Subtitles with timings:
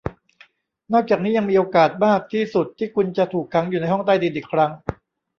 [0.93, 4.71] นอกจากนี้ยังมีโอกาสมากที่สุดที่คุณจะถูกขังอยู่ในห้องใต้ดินอีกครั้ง